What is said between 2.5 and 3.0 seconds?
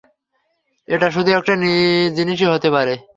হতে পারে।